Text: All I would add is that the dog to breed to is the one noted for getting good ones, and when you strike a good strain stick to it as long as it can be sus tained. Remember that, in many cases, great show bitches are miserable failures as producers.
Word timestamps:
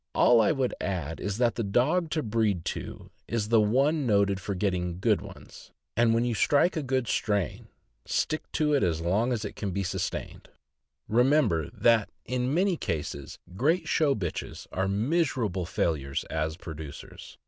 All 0.15 0.41
I 0.41 0.51
would 0.51 0.73
add 0.81 1.19
is 1.19 1.37
that 1.37 1.53
the 1.53 1.63
dog 1.63 2.09
to 2.09 2.23
breed 2.23 2.65
to 2.73 3.11
is 3.27 3.49
the 3.49 3.61
one 3.61 4.07
noted 4.07 4.39
for 4.39 4.55
getting 4.55 4.99
good 4.99 5.21
ones, 5.21 5.69
and 5.95 6.11
when 6.15 6.25
you 6.25 6.33
strike 6.33 6.75
a 6.75 6.81
good 6.81 7.07
strain 7.07 7.67
stick 8.07 8.51
to 8.53 8.73
it 8.73 8.81
as 8.81 8.99
long 8.99 9.31
as 9.31 9.45
it 9.45 9.55
can 9.55 9.69
be 9.69 9.83
sus 9.83 10.09
tained. 10.09 10.47
Remember 11.07 11.69
that, 11.69 12.09
in 12.25 12.51
many 12.51 12.77
cases, 12.77 13.37
great 13.55 13.87
show 13.87 14.15
bitches 14.15 14.65
are 14.71 14.87
miserable 14.87 15.67
failures 15.67 16.23
as 16.31 16.57
producers. 16.57 17.37